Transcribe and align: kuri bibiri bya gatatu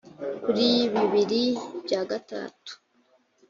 kuri 0.43 0.67
bibiri 0.93 1.43
bya 1.85 2.01
gatatu 2.09 2.71